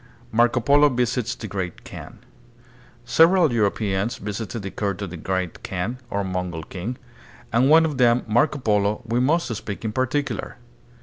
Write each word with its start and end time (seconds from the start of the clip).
Marco 0.31 0.59
Polo 0.59 0.89
Visits 0.89 1.35
the 1.35 1.45
Great 1.45 1.83
Kaan. 1.83 2.15
Several 3.05 3.53
Euro 3.53 3.69
peans 3.69 4.17
visited 4.17 4.63
the 4.63 4.71
court 4.71 4.99
of 5.03 5.11
the 5.11 5.15
Great 5.15 5.61
Kaan, 5.61 5.99
or 6.09 6.23
Mongol 6.23 6.63
king, 6.63 6.97
and 7.53 7.65
of 7.65 7.69
one 7.69 7.85
of 7.85 7.99
them, 7.99 8.23
Marco 8.25 8.57
Polo, 8.57 9.03
we 9.05 9.19
must 9.19 9.53
speak 9.55 9.85
in 9.85 9.91
particular. 9.91 10.57